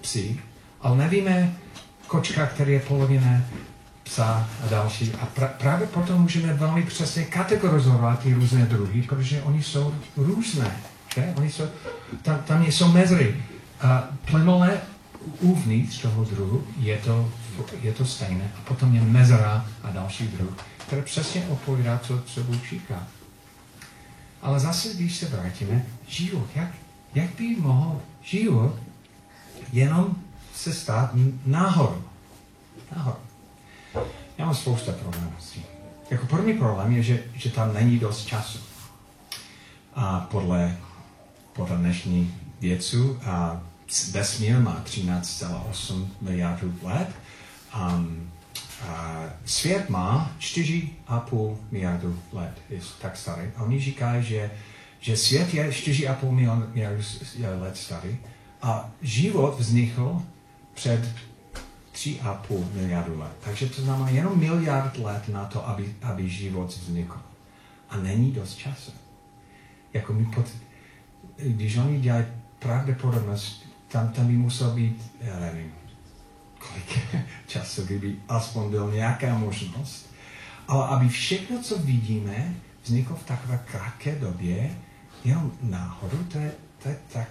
[0.00, 0.40] psí,
[0.80, 1.54] ale nevíme
[2.06, 3.42] kočka, který je polovina
[4.02, 5.12] psa a další.
[5.20, 10.76] A pra, právě proto můžeme velmi přesně kategorizovat ty různé druhy, protože oni jsou různé.
[11.14, 11.32] Že?
[11.36, 11.64] Oni jsou,
[12.22, 13.36] tam, tam jsou mezery.
[13.80, 14.80] A plynule
[15.40, 17.32] uvnitř toho druhu je to,
[17.82, 18.50] je to stejné.
[18.58, 20.56] A potom je mezera a další druh,
[20.86, 23.06] které přesně odpovídá, co, co Bůh říká.
[24.46, 26.68] Ale zase, když se vrátíme, život, jak,
[27.14, 28.74] jak by mohl život
[29.72, 30.16] jenom
[30.54, 31.10] se stát
[31.46, 32.04] nahoru?
[32.96, 33.18] Nahoru.
[34.38, 35.62] Já mám spousta problémů s tím.
[36.10, 38.58] Jako první problém je, že, že tam není dost času.
[39.94, 40.76] A podle,
[41.52, 43.60] podle dnešní vědců a
[44.10, 47.08] vesmír má 13,8 miliardů let.
[47.80, 48.30] Um,
[49.44, 53.48] svět má 4,5 miliardu let, je tak starý.
[53.56, 54.50] A oni říkají, že,
[55.00, 57.02] že svět je 4,5 miliardu
[57.62, 58.16] let starý
[58.62, 60.22] a život vznikl
[60.74, 61.08] před
[61.94, 63.32] 3,5 miliardu let.
[63.44, 67.20] Takže to znamená jenom miliard let na to, aby, aby život vznikl.
[67.90, 68.92] A není dost času.
[69.92, 70.46] Jako my pot,
[71.36, 72.24] když oni dělají
[72.58, 75.72] pravděpodobnost, tam, tam by musel být, já nevím,
[76.58, 76.98] kolik
[77.46, 80.10] času, kdyby aspoň byl nějaká možnost.
[80.68, 84.70] Ale aby všechno, co vidíme, vzniklo v takové krátké době,
[85.24, 87.28] jenom náhodou, to je, to je tak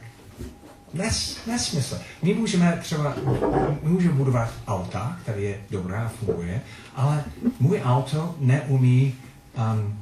[0.94, 2.00] nes, nesmysl.
[2.24, 3.16] My můžeme třeba,
[3.84, 6.62] my můžeme budovat auta, které je dobré a funguje,
[6.96, 7.24] ale
[7.60, 9.16] můj auto neumí
[9.58, 10.00] um,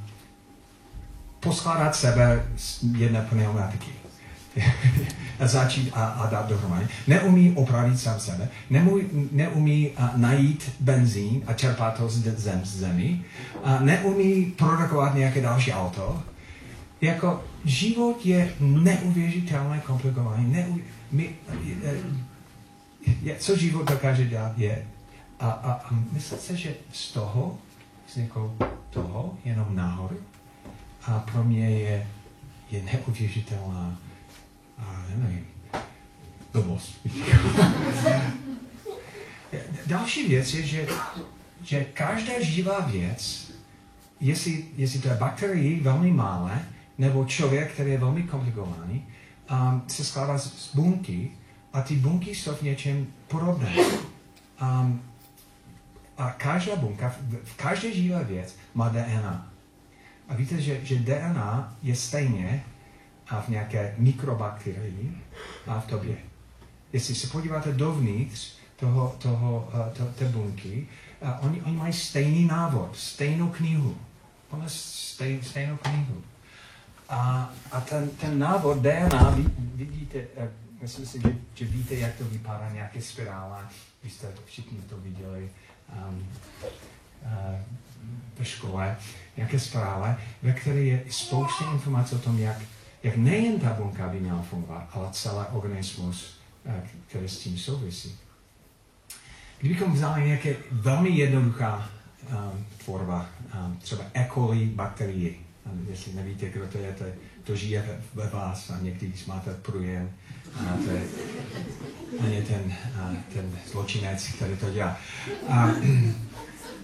[1.40, 4.03] poskládat sebe z jedné pneumatiky.
[5.40, 6.86] začít a, a dát dohromady.
[7.06, 12.76] Neumí opravit sám sebe, neumí, neumí a, najít benzín a čerpat to z zem z
[12.76, 13.24] zemi,
[13.64, 16.22] a neumí produkovat nějaké další auto.
[17.00, 20.52] Jako život je neuvěřitelně komplikovaný.
[20.52, 20.78] Neu,
[21.12, 21.30] my,
[21.62, 21.76] je,
[23.22, 24.84] je, co život dokáže dělat je
[25.40, 27.58] a, a, a myslíte, že z toho,
[28.06, 28.54] z někoho
[28.90, 30.16] toho, jenom nahoru,
[31.06, 32.06] a pro mě je,
[32.70, 33.98] je neuvěřitelná
[34.78, 35.46] a nevím,
[36.52, 37.06] blbost.
[39.86, 40.86] Další věc je, že,
[41.62, 43.52] že každá živá věc,
[44.20, 46.62] jestli, jestli to je bakterie velmi malé,
[46.98, 49.06] nebo člověk, který je velmi komplikovaný,
[49.50, 51.30] um, se skládá z bunky
[51.72, 53.76] a ty bunky jsou v něčem podobné.
[54.62, 55.02] Um,
[56.18, 59.52] a každá bunka, v každé živé věc má DNA.
[60.28, 62.64] A víte, že, že DNA je stejně
[63.28, 65.22] a v nějaké mikrobakterii
[65.66, 66.16] a v tobě.
[66.92, 70.88] Jestli se podíváte dovnitř toho, toho, uh, to, té bunky,
[71.20, 73.96] uh, oni, oni mají stejný návod, stejnou knihu.
[74.52, 76.22] Máme stej, stejnou knihu.
[77.08, 80.48] A, a ten, ten návod DNA, vid, vidíte, uh,
[80.82, 83.68] myslím si, že, že víte, jak to vypadá, nějaké spirála.
[84.04, 85.50] Vy jste všichni to viděli
[86.08, 86.28] um,
[87.22, 87.30] uh,
[88.38, 88.96] ve škole,
[89.36, 92.56] nějaké spirále, ve které je spousta informací o tom, jak
[93.04, 98.18] jak nejen ta bunka by měla fungovat, ale celý organismus, eh, který s tím souvisí.
[99.58, 101.90] Kdybychom vzali nějaké velmi jednoduchá
[102.30, 103.26] um, tvorba,
[103.66, 104.28] um, třeba E.
[104.34, 105.30] coli bakterie,
[105.66, 107.04] um, jestli nevíte, kdo to je, to,
[107.44, 110.10] to žije ve vás a někdy, když máte průjem,
[110.56, 111.02] a to je,
[112.34, 112.76] je ten,
[113.10, 114.96] uh, ten zločinec, který to dělá.
[115.48, 115.70] A,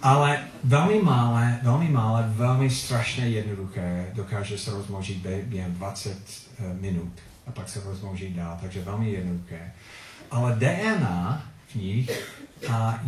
[0.02, 6.18] ale velmi malé, velmi malé, velmi strašně jednoduché dokáže se rozmnožit během 20
[6.60, 7.12] uh, minut.
[7.46, 9.72] a pak se rozmnoží dál, takže velmi jednoduché.
[10.30, 12.10] Ale DNA v nich
[12.68, 13.00] a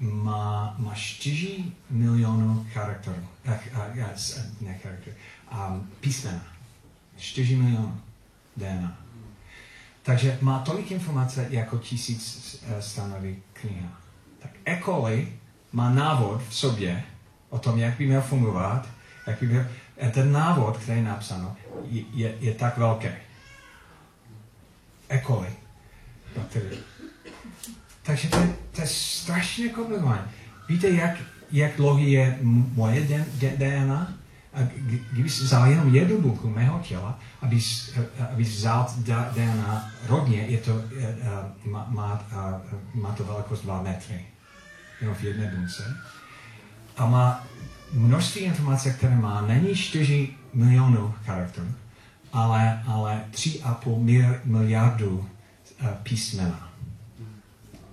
[0.00, 3.28] má, má 4 milionů charakterů,
[4.60, 5.14] ne charakter,
[5.50, 6.42] a písmena.
[7.16, 8.00] 4 milionů
[8.56, 8.98] DNA.
[10.02, 14.00] Takže má tolik informace jako tisíc eh, stanový kniha.
[14.38, 14.80] Tak E.
[15.72, 17.02] má návod v sobě
[17.48, 18.88] o tom, jak by měl fungovat,
[19.26, 19.66] jak by měl,
[20.10, 23.08] ten návod, který je napsáno, je, je, je tak velký.
[25.08, 25.22] E.
[25.26, 25.48] coli.
[28.02, 30.28] Takže to je, to je strašně komplikované.
[30.68, 31.16] Víte, jak,
[31.52, 32.38] jak dlouhý je
[32.74, 33.26] moje
[33.56, 34.14] DNA?
[34.54, 34.58] A
[35.12, 37.98] kdybys vzal jenom jednu buňku mého těla, abys,
[38.32, 38.86] abys vzal
[39.34, 40.82] DNA rodně, je to,
[41.64, 42.22] má, má,
[42.94, 44.26] má to velikost 2 metry.
[45.00, 45.96] Jenom v jedné buňce.
[46.96, 47.46] A má
[47.92, 51.74] množství informací, které má, není 4 milionů charakterů,
[52.32, 55.28] ale, ale 3,5 miliardu
[56.02, 56.72] písmena.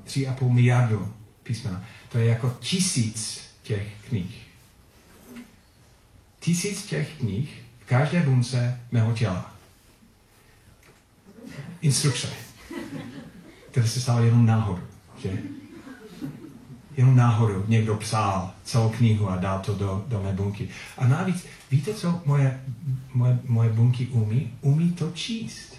[0.06, 1.14] 3,5 miliardu
[1.44, 1.84] písmena.
[2.12, 4.42] To je jako tisíc těch knih.
[6.40, 9.56] Tisíc těch knih v každé bunce mého těla.
[11.82, 12.28] Instrukce,
[13.72, 14.84] které se stalo jenom náhodou.
[15.22, 15.30] Že?
[16.98, 20.70] Jenom náhodou někdo psal celou knihu a dal to do, do mé bunky.
[20.98, 22.60] A navíc, víte, co moje,
[23.14, 24.52] moje, moje bunky umí?
[24.62, 25.76] Umí to číst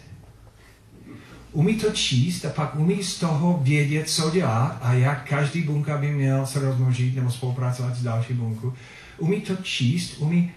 [1.56, 5.98] umí to číst a pak umí z toho vědět, co dělat a jak každý bunka
[5.98, 8.72] by měl se rozmnožit nebo spolupracovat s další bunkou.
[9.18, 10.52] Umí to číst, umí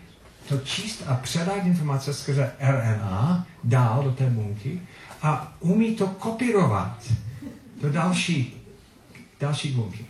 [0.50, 4.82] to číst a předat informace skrze RNA dál do té bunky
[5.22, 7.04] a umí to kopírovat
[7.82, 8.54] do další,
[9.39, 10.06] další bunky.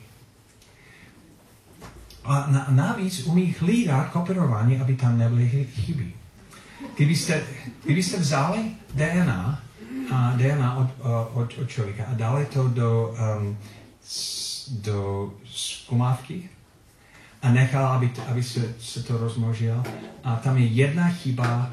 [2.30, 6.14] A na, navíc umí hlídat kopírování, aby tam nebyly chyby.
[6.96, 7.44] Kdybyste,
[7.86, 8.60] kdybyste vzali
[8.94, 9.62] DNA
[10.14, 10.90] a DNA od,
[11.34, 13.58] od, od člověka a dali to do, um,
[14.70, 16.50] do zkumávky
[17.42, 19.84] a nechal, aby, to, aby se, se to rozmnožilo.
[20.24, 21.72] A tam je jedna chyba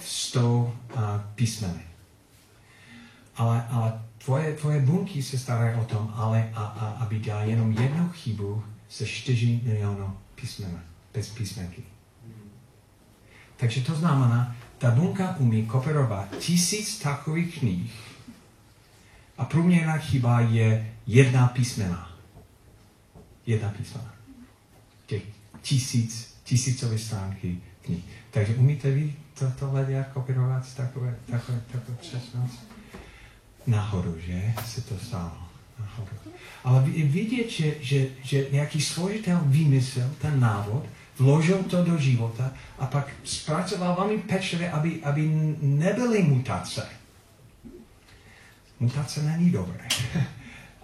[0.00, 0.72] v 100 uh,
[1.34, 1.82] písmeny.
[3.36, 7.72] Ale, ale tvoje, tvoje bunky se starají o tom, ale a, a, aby dělal jenom
[7.72, 10.82] jednu chybu se 4 milionů písmen,
[11.14, 11.82] bez písmenky.
[13.56, 17.92] Takže to znamená, ta bunka umí kopírovat tisíc takových knih
[19.38, 22.16] a průměrná chyba je jedna písmena.
[23.46, 24.14] Jedna písmena.
[25.06, 25.22] Těch
[25.62, 28.04] tisíc, tisícové stránky knih.
[28.30, 32.68] Takže umíte vy to, tohle jak kopírovat takové, takové, takové přesnost?
[33.66, 35.49] Náhodou, že se to stalo.
[36.64, 40.86] Ale vidět, že, že, že nějaký složitel vymyslel ten návod,
[41.18, 46.88] vložil to do života a pak zpracoval velmi pečlivě, aby, aby nebyly mutace.
[48.80, 49.88] Mutace není dobré.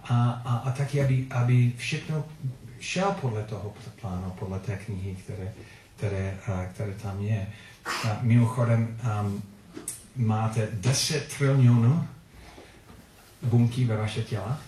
[0.09, 2.25] A, a, a taky, aby, aby všechno
[2.79, 5.53] šel podle toho plánu, podle té knihy, které,
[5.95, 6.37] které,
[6.73, 7.47] které tam je.
[7.85, 9.43] A mimochodem, um,
[10.15, 12.07] máte 10 trilionů
[13.43, 14.59] bunky ve vaše těla.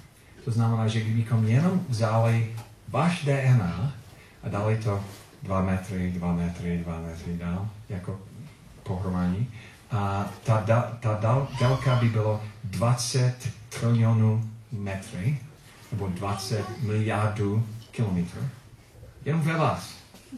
[0.49, 2.55] To znamená, že kdybychom jenom vzali
[2.87, 3.93] váš DNA
[4.43, 4.97] a dali to
[5.43, 8.19] dva metry, dva metry, dva metry dál, jako
[8.83, 9.45] pohromadí.
[9.91, 15.39] A ta, da, ta dal, délka by bylo 20 trilionů metry,
[15.91, 18.41] nebo 20 miliardů kilometrů.
[19.25, 19.93] Jenom ve vás.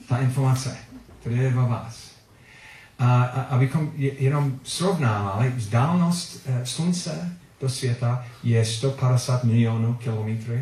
[0.08, 0.78] Ta informace,
[1.20, 2.12] která je ve vás.
[3.00, 10.54] A, a abychom jenom srovnávali, vzdálenost e, slunce do světa je 150 milionů kilometrů,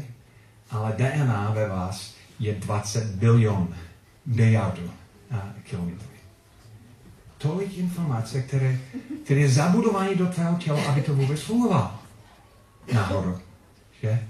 [0.71, 3.73] ale DNA ve vás je 20 bilionů
[4.25, 4.91] miliardu
[5.63, 6.09] kilometrů.
[7.37, 8.77] Tolik informace, které,
[9.23, 11.91] které je zabudování do tvého těla, aby to vůbec fungovalo.
[12.93, 13.37] Náhodou.
[14.01, 14.27] Že?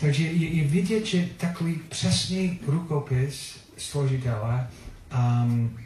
[0.00, 4.68] Takže je, je vidět, že takový přesný rukopis složitele
[5.14, 5.78] um,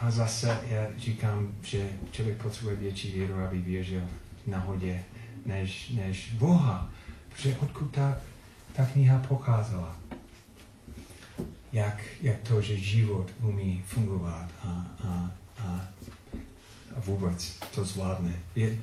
[0.00, 4.02] a zase já říkám, že člověk potřebuje větší víru, aby věřil
[4.46, 5.04] náhodě
[5.46, 6.90] než, než Boha.
[7.28, 8.16] Protože odkud ta,
[8.72, 9.96] ta kniha pocházela?
[11.74, 15.88] jak, jak to, že život umí fungovat a, a, a,
[16.96, 18.34] a vůbec to zvládne.
[18.54, 18.78] Je,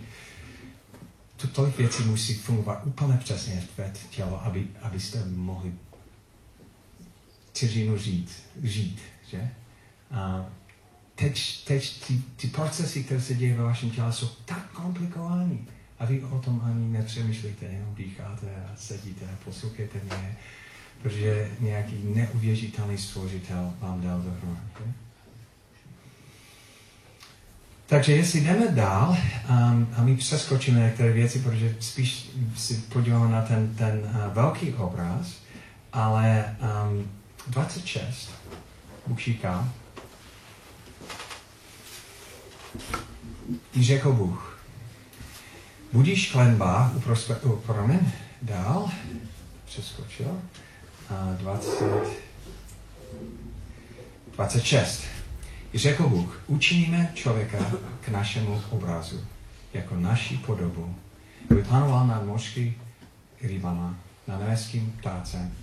[1.38, 5.74] to tolik věcí musí fungovat úplně přesně v té tělo, aby, abyste mohli
[7.54, 8.32] vteřinu žít,
[8.64, 9.52] žít, že?
[10.12, 10.46] A
[11.16, 15.58] teď, teď ty, ty procesy, které se dějí ve vašem těle, jsou tak komplikované.
[16.00, 20.38] A vy o tom ani nepřemýšlíte, jenom dýcháte a sedíte a poslouchejte mě
[21.02, 24.62] protože nějaký neuvěřitelný stvořitel vám dal dohromady.
[27.86, 29.18] Takže jestli jdeme dál
[29.50, 34.74] um, a my přeskočíme některé věci, protože spíš si podíváme na ten, ten uh, velký
[34.74, 35.36] obraz,
[35.94, 36.56] ale
[36.88, 37.12] um,
[37.48, 38.32] 26,
[39.08, 39.70] Bůh říká,
[43.80, 44.51] řekl Bůh,
[45.94, 48.00] budíš klenba uprostřed, promiň,
[48.42, 48.92] dál,
[49.66, 50.42] přeskočil,
[51.10, 51.84] a 20,
[54.32, 55.04] 26.
[55.74, 57.58] I řekl Bůh, učiníme člověka
[58.02, 59.26] k našemu obrazu,
[59.74, 60.96] jako naší podobu,
[61.52, 62.76] aby panoval nad mořský
[63.42, 63.96] rybama,
[64.28, 65.54] nad nebeským ptácem,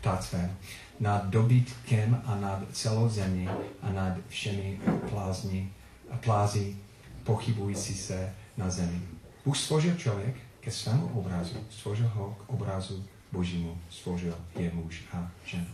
[0.00, 0.56] ptáctvem,
[1.00, 3.48] nad dobytkem a nad celou zemi
[3.82, 4.78] a nad všemi
[5.10, 5.72] plázni,
[6.20, 6.76] plází
[7.24, 9.15] pochybující se na zemi.
[9.46, 15.30] Bůh stvořil člověk ke svému obrazu, stvořil ho k obrazu Božímu, stvořil je muž a
[15.44, 15.66] žena.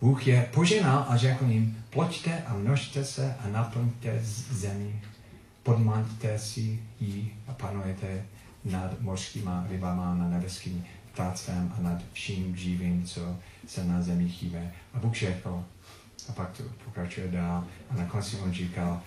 [0.00, 5.02] Bůh je poženal a řekl jim, ploďte a množte se a naplňte zemi,
[5.62, 8.26] podmaňte si ji a panujete
[8.64, 14.72] nad mořskýma rybama, nad nebeským ptáctvem a nad vším živým, co se na zemi chýbe.
[14.94, 15.64] A Bůh řekl,
[16.28, 19.00] a pak to pokračuje dál a na konci on říkal,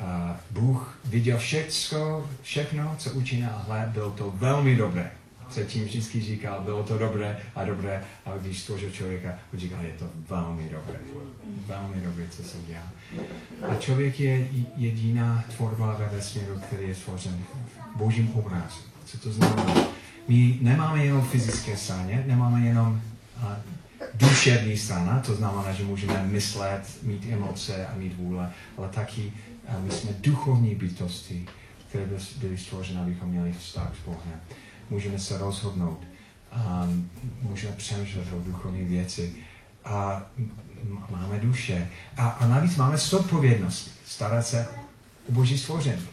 [0.00, 5.10] a Bůh viděl všechno, všechno, co učinil a hled, bylo to velmi dobré
[5.48, 9.92] předtím vždycky říkal, bylo to dobré a dobré, ale když stvořil člověka, on říkal, je
[9.98, 10.98] to velmi dobré.
[11.66, 12.92] Velmi dobré, co se dělá.
[13.68, 17.38] A člověk je jediná tvorba ve vesmíru, který je stvořen
[17.96, 18.80] božím obrazu.
[19.04, 19.74] Co to znamená?
[20.28, 23.00] My nemáme jenom fyzické straně, nemáme jenom
[23.42, 23.56] a,
[24.14, 29.32] duševní strana, to znamená, že můžeme myslet, mít emoce a mít vůle, ale taky
[29.68, 31.46] a, my jsme duchovní bytosti,
[31.88, 34.40] které byly stvořeny, abychom měli vztah s Bohem
[34.90, 36.00] můžeme se rozhodnout,
[36.52, 36.88] a
[37.42, 39.34] můžeme přemýšlet o duchovní věci
[39.84, 40.22] a
[41.10, 41.88] máme duše.
[42.16, 44.68] A, a navíc máme zodpovědnost starat se
[45.28, 46.08] o boží stvoření.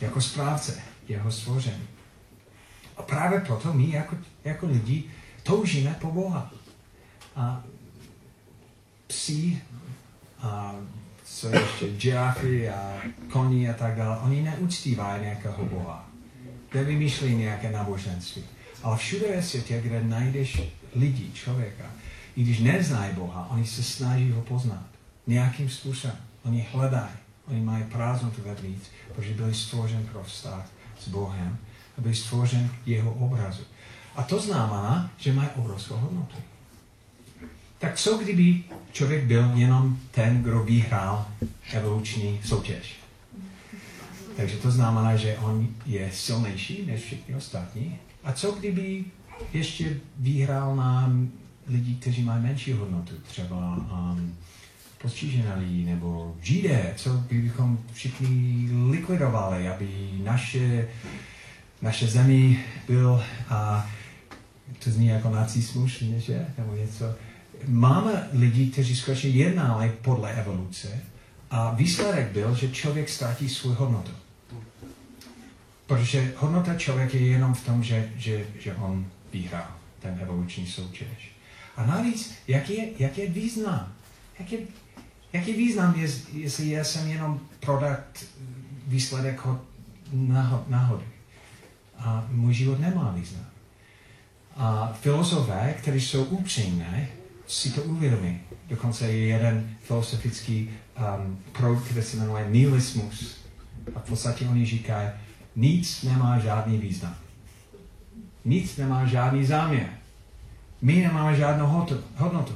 [0.00, 1.88] Jako správce jeho stvoření.
[2.96, 5.04] A právě proto my jako, jako lidi
[5.42, 6.52] toužíme po Boha.
[7.36, 7.62] A
[9.06, 9.62] psi
[10.42, 10.74] a
[11.24, 16.06] co ještě, džirafy a koní a tak dále, oni neuctívají nějakého Boha
[16.76, 18.42] nevymýšlí nějaké náboženství.
[18.82, 20.62] Ale všude ve světě, kde najdeš
[20.94, 21.84] lidi, člověka,
[22.36, 24.86] i když neznají Boha, oni se snaží ho poznat.
[25.26, 26.16] Nějakým způsobem.
[26.44, 27.16] Oni hledají.
[27.48, 30.68] Oni mají prázdnotu vevnitř, protože byli stvořen pro vztah
[31.00, 31.58] s Bohem
[31.98, 33.62] a byli stvořen jeho obrazu.
[34.16, 36.36] A to znamená, že mají obrovskou hodnotu.
[37.78, 38.62] Tak co kdyby
[38.92, 41.26] člověk byl jenom ten, kdo vyhrál
[41.72, 42.96] evoluční soutěž?
[44.36, 47.98] Takže to znamená, že on je silnější než všichni ostatní.
[48.24, 49.04] A co kdyby
[49.52, 51.12] ještě vyhrál na
[51.66, 54.34] lidi, kteří mají menší hodnotu, třeba um,
[55.02, 60.88] postižené lidi nebo židé, co kdybychom všichni likvidovali, aby naše,
[61.82, 63.90] naše zemi byl, a
[64.84, 66.46] to zní jako nacismus, že?
[66.58, 67.14] nebo něco.
[67.66, 71.00] Máme lidi, kteří skutečně jednali podle evoluce
[71.50, 74.12] a výsledek byl, že člověk ztratí svou hodnotu.
[75.86, 81.32] Protože hodnota člověka je jenom v tom, že, že, že on vyhrál ten evoluční soutěž.
[81.76, 83.92] A navíc, jaký je, jaký je význam?
[84.38, 84.56] Jaký,
[85.32, 88.04] jaký význam je, jestli já jsem jenom prodat
[88.86, 89.40] výsledek
[90.68, 91.04] náhody?
[91.98, 93.46] A můj život nemá význam.
[94.56, 97.08] A filozofé, kteří jsou upřímné,
[97.46, 98.40] si to uvědomí.
[98.68, 103.36] Dokonce je jeden filosofický um, proud, který se jmenuje nihilismus.
[103.94, 105.08] A v podstatě oni říkají,
[105.56, 107.14] nic nemá žádný význam.
[108.44, 109.88] Nic nemá žádný záměr.
[110.82, 112.54] My nemáme žádnou hodnotu.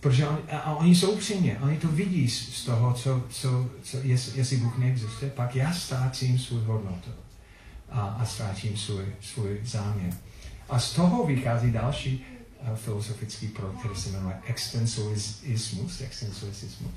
[0.00, 3.96] Protože on, a oni jsou upřímně, oni to vidí z, z toho, co, co, co
[4.02, 7.10] jest, jestli Bůh neexistuje, pak já ztrácím svou hodnotu
[7.90, 10.14] a, a ztrácím svůj, svůj záměr.
[10.68, 12.24] A z toho vychází další
[12.74, 16.00] filozofický projekt, který se jmenuje extensualismus.
[16.00, 16.94] extensualismus.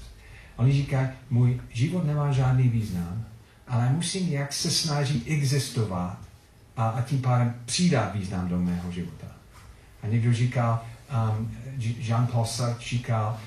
[0.55, 3.25] Oni říkají, můj život nemá žádný význam,
[3.67, 6.17] ale musím jak se snažit existovat
[6.77, 9.27] a, a tím pádem přidat význam do mého života.
[10.03, 10.83] A někdo říkal,
[11.37, 13.37] um, Jean-Paul Sartre říkal,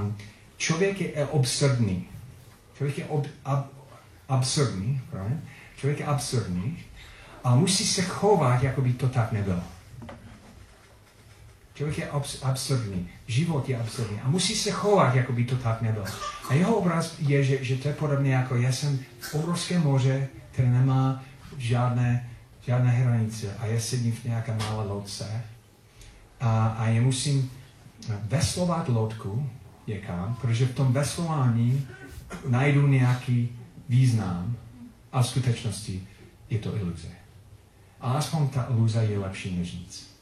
[0.00, 0.16] um,
[0.56, 2.06] člověk je absurdní.
[2.76, 3.66] Člověk je ob, ab,
[4.28, 5.44] absurdní, right?
[5.76, 6.78] člověk je absurdní
[7.44, 9.62] a musí se chovat, jako by to tak nebylo.
[11.74, 15.82] Člověk je abs- absurdní, život je absurdní a musí se chovat, jako by to tak
[15.82, 16.04] nebylo.
[16.48, 20.28] A jeho obraz je, že, že to je podobné jako já jsem v obrovském moře,
[20.52, 21.22] které nemá
[21.56, 22.30] žádné,
[22.66, 25.42] žádné hranice a já sedím v nějaké malé lodce
[26.40, 27.50] a, a já musím
[28.22, 29.50] veslovat lodku
[29.86, 31.86] někam, protože v tom veslování
[32.48, 33.58] najdu nějaký
[33.88, 34.56] význam
[35.12, 36.08] a v skutečnosti
[36.50, 37.08] je to iluze.
[38.00, 40.13] A aspoň ta iluze je lepší než nic.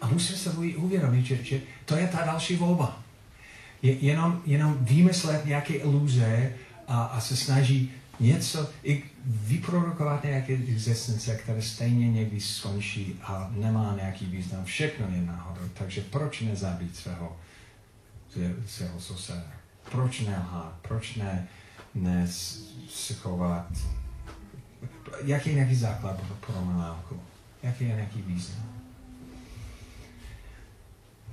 [0.00, 3.02] A musíme se uvědomit, že, že to je ta další volba.
[3.82, 6.52] Je, jenom, jenom vymyslet nějaké iluze
[6.88, 13.94] a, a se snaží něco, i vyprodukovat nějaké existence, které stejně někdy skončí a nemá
[13.96, 14.64] nějaký význam.
[14.64, 15.68] Všechno je náhodou.
[15.74, 17.36] Takže proč nezabít svého,
[18.66, 19.52] svého souseda?
[19.90, 20.78] Proč nelhat?
[20.82, 21.48] Proč ne,
[21.94, 22.28] ne
[22.88, 23.66] se chovat?
[25.24, 27.20] Jaký je nějaký základ pro morálku?
[27.62, 28.75] Jaký je nějaký význam?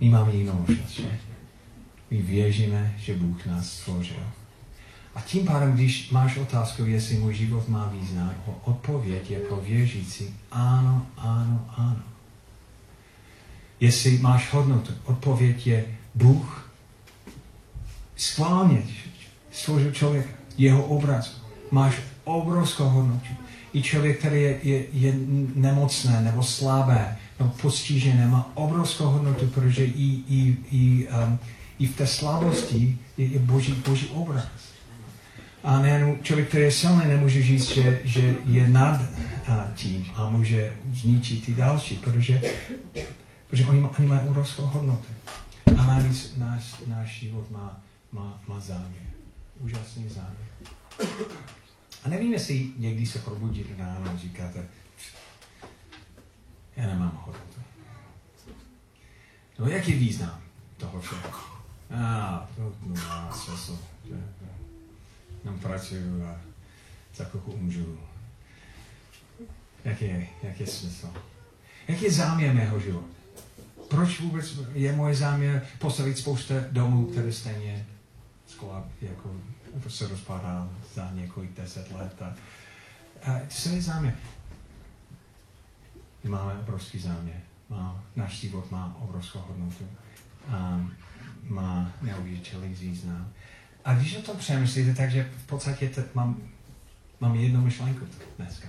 [0.03, 1.19] My máme jinou možnost, že?
[2.11, 4.23] My věříme, že Bůh nás stvořil
[5.15, 8.33] a tím pádem, když máš otázku, jestli můj život má význam,
[8.63, 12.03] odpověď je pro věřící ano, ano, ano.
[13.79, 15.85] Jestli máš hodnotu, odpověď je
[16.15, 16.71] Bůh
[18.15, 18.83] schválně
[19.51, 20.27] stvořil člověk,
[20.57, 21.41] jeho obraz.
[21.71, 23.27] Máš obrovskou hodnotu.
[23.73, 25.13] I člověk, který je, je, je
[25.55, 27.17] nemocné nebo slabé
[27.61, 31.39] postižené, má obrovskou hodnotu, protože i, i, i, um,
[31.79, 34.45] i v té slabosti je, je boží, boží obraz.
[35.63, 39.01] A nejenom člověk, který je silný, nemůže říct, že, že je nad
[39.75, 42.41] tím a může zničit ty další, protože,
[43.47, 45.07] protože oni, oni mají obrovskou hodnotu.
[45.77, 47.81] A navíc náš, náš život má,
[48.11, 49.03] má, má záměr.
[49.59, 50.47] Úžasný záměr.
[52.03, 54.65] A nevím, jestli někdy se probudit ráno a říkáte,
[56.75, 57.61] já nemám hodnotu.
[59.59, 60.41] No jaký význam
[60.77, 61.21] toho všeho?
[61.91, 63.79] A, to má smysl
[65.43, 66.41] jenom pracuju a
[67.15, 67.99] za chvilku umřu.
[69.85, 71.13] Jaký je, jaký je smysl?
[71.87, 73.07] Jaký je záměr mého života?
[73.89, 77.85] Proč vůbec je moje záměr postavit spoustu domů, které stejně
[78.47, 79.29] skoro jako
[79.89, 82.21] se rozpadá za několik deset let.
[82.21, 82.35] A,
[83.23, 84.15] a co je záměr?
[86.23, 87.41] My máme obrovský záměr.
[87.69, 89.87] Má, náš život má obrovskou hodnotu.
[90.49, 90.81] A
[91.47, 93.29] má neuvěřitelný význam.
[93.85, 96.41] A když o tom přemýšlíte, takže v podstatě t- mám,
[97.19, 98.05] mám jednu myšlenku
[98.37, 98.67] dneska.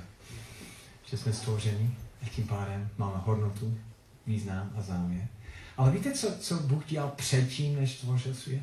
[1.07, 3.78] Že jsme stvořeni a tím pádem máme hodnotu,
[4.26, 5.28] význam a záměr.
[5.76, 8.62] Ale víte, co, co Bůh dělal předtím, než stvořil svět?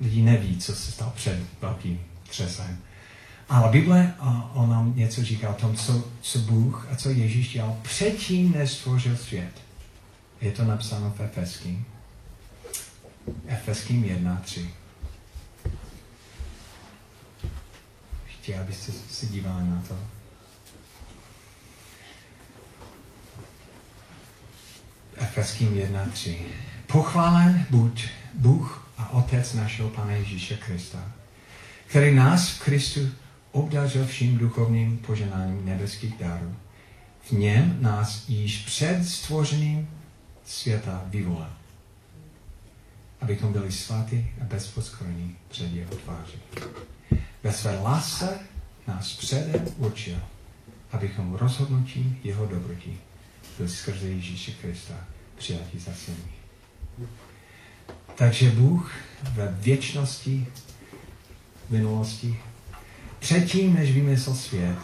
[0.00, 2.78] Lidi neví, co se stalo před velkým třesem.
[3.50, 4.14] Ale Bible
[4.54, 8.70] o nám něco říká o tom, co, co Bůh a co Ježíš dělal předtím, než
[8.70, 9.50] stvořil svět.
[10.40, 11.86] Je to napsáno v Efeským.
[13.46, 14.70] Efeským 1, 3.
[18.26, 19.98] Chtěl, abyste se dívali na to.
[25.16, 26.46] Efeským 1, 3.
[26.86, 31.12] Pochválen buď Bůh a Otec našeho Pana Ježíše Krista,
[31.86, 33.00] který nás v Kristu
[33.52, 36.54] obdařil vším duchovním poženáním nebeských darů.
[37.22, 39.88] V něm nás již před stvořením
[40.44, 41.60] světa vyvolal
[43.20, 46.38] abychom byli svatí a bezposkorní před jeho tváří.
[47.42, 48.38] Ve své lásce
[48.86, 50.18] nás předem určil,
[50.92, 52.98] abychom rozhodnutím jeho dobrotí
[53.56, 54.94] byli skrze Ježíše Krista
[55.36, 56.16] přijatí za syny.
[58.14, 58.94] Takže Bůh
[59.32, 60.46] ve věčnosti,
[61.70, 62.40] minulosti,
[63.20, 64.78] předtím, než vymyslel svět,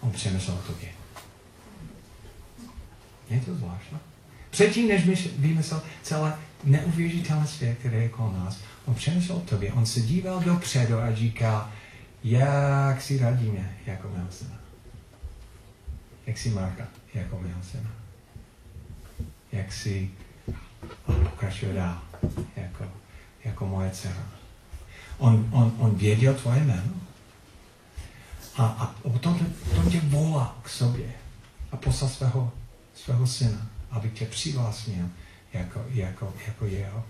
[0.00, 0.88] on přemyslel o tobě.
[3.30, 3.98] Je to zvláštní?
[4.50, 8.58] Předtím, než vymyslel celé neuvěřitelné svět, který je kolem nás.
[8.86, 11.70] On přemýšlel o tobě, on se díval dopředu a říkal,
[12.24, 14.58] jak si radíme jako mého syna.
[16.26, 17.90] Jak si Marka jako mého syna.
[19.52, 20.10] Jak si
[21.06, 22.02] pokračuje dál
[22.56, 22.84] jako,
[23.44, 24.28] jako moje dcera.
[25.18, 26.90] On, on, on věděl tvoje jméno.
[28.58, 29.38] A, a potom,
[29.68, 31.12] potom tě volá k sobě
[31.72, 32.52] a poslal svého,
[32.94, 35.06] svého syna, aby tě přivlastnil
[35.52, 37.04] jako, jako, jako jeho.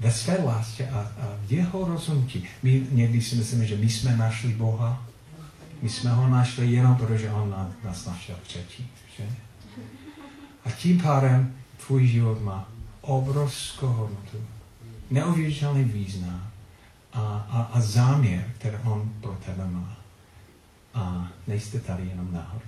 [0.00, 2.48] Ve své lásce a, a v jeho rozhodnutí.
[2.62, 5.04] My někdy si myslíme, že my jsme našli Boha.
[5.82, 8.88] My jsme ho našli jenom protože on nás našel předtím.
[9.16, 9.24] Že?
[10.64, 11.54] A tím pádem
[11.86, 12.68] tvůj život má
[13.00, 14.38] obrovskou hodnotu,
[15.10, 16.50] neuvěřitelný význam
[17.12, 19.97] a, a, a záměr, který on pro tebe má.
[20.98, 22.64] A nejste tady jenom náhodou.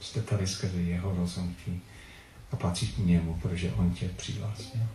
[0.00, 1.80] Jste tady skrze jeho rozhodnutí
[2.52, 4.86] a patří k němu, protože on tě přivlastnil.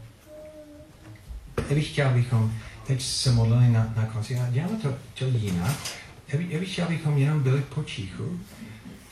[1.69, 2.53] Já bych chtěl, abychom
[2.87, 5.75] teď se modlili na, na konci a děláme to, to jinak.
[6.27, 8.39] Já bych, já bych chtěl, abychom jenom byli potichu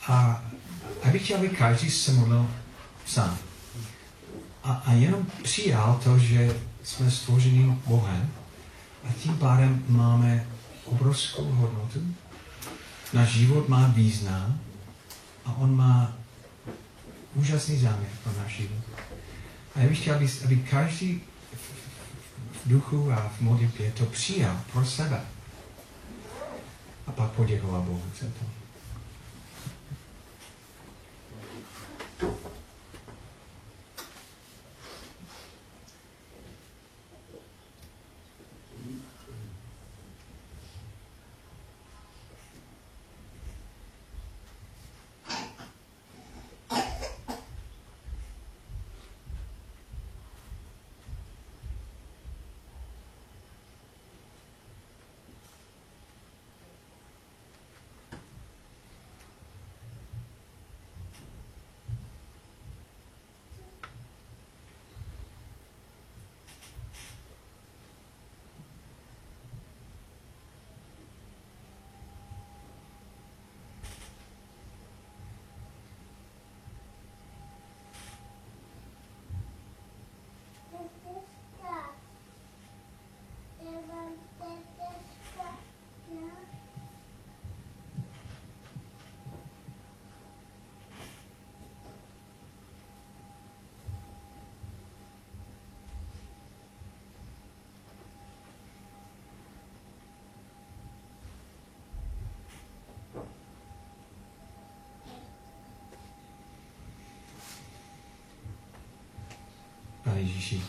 [0.08, 0.44] a
[1.04, 2.50] já bych chtěl, aby každý se modlil
[3.06, 3.38] sám.
[4.64, 8.30] A, a jenom přijal to, že jsme stvořeni Bohem
[9.04, 10.46] A tím pádem máme
[10.84, 12.14] obrovskou hodnotu.
[13.12, 14.60] Náš život má význam
[15.44, 16.12] a on má
[17.34, 18.84] úžasný záměr pro náš život.
[19.74, 21.20] A já bych chtěl, aby, aby každý
[22.52, 25.20] v duchu a v modlitbě to přijal pro sebe.
[27.06, 28.61] A pak poděkoval Bohu za to.
[110.04, 110.60] Pane Ježíši,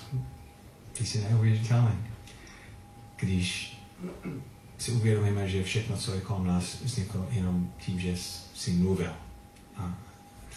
[0.93, 1.97] ty jsi neuvěřitelný.
[3.15, 3.77] Když
[4.77, 8.17] si uvědomíme, že všechno, co je kolem nás, vzniklo jenom tím, že
[8.55, 9.13] jsi mluvil.
[9.77, 9.97] A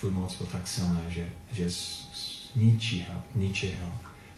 [0.01, 2.07] tvůj moc byl tak silná, že, že z,
[2.57, 3.93] ničeho, ničeho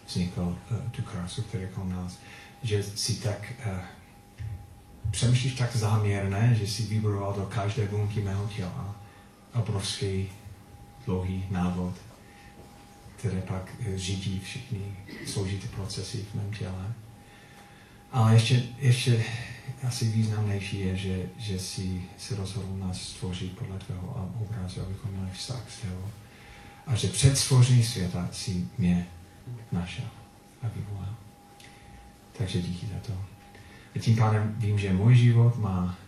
[0.07, 2.19] vznikl uh, tu krásu, která je kolem nás.
[2.63, 3.81] Že si tak uh,
[5.11, 8.95] přemýšlíš tak záměrné, že si vyboroval do každé bunky mého těla
[9.55, 10.29] obrovský
[11.07, 11.95] dlouhý návod
[13.19, 14.79] které pak eh, řídí všechny
[15.27, 16.95] složité procesy v mém těle.
[18.13, 19.25] A ještě, ještě
[19.87, 25.31] asi významnější je, že, že si se rozhodl nás stvořit podle tvého obrazu, abychom měli
[25.31, 26.09] vztah s tebou.
[26.87, 29.07] A že před stvořením světa si mě
[29.73, 30.05] našel
[30.63, 31.15] a vyvolal.
[32.39, 33.13] Takže díky za to.
[33.97, 35.99] A tím pádem vím, že můj život má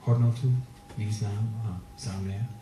[0.00, 0.62] hodnotu,
[0.98, 2.59] význam a záměr.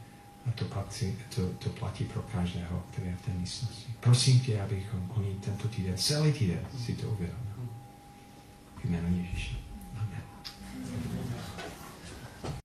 [0.48, 3.94] A to platí, to, to platí pro každého, který je v té místnosti.
[4.00, 7.48] Prosím tě, abychom oni tento týden, celý týden si to uvědomili.
[8.84, 9.56] Jméno Ježíše.
[9.96, 10.22] Amen.